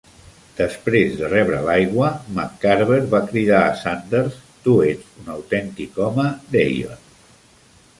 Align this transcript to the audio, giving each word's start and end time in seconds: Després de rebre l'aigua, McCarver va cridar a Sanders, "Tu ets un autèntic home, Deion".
Després 0.59 1.11
de 1.19 1.29
rebre 1.33 1.59
l'aigua, 1.67 2.09
McCarver 2.37 2.99
va 3.13 3.21
cridar 3.29 3.61
a 3.69 3.77
Sanders, 3.85 4.43
"Tu 4.67 4.77
ets 4.91 5.15
un 5.23 5.33
autèntic 5.39 6.05
home, 6.09 6.31
Deion". 6.59 7.11